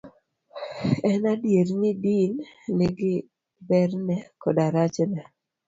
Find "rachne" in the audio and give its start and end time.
4.75-5.21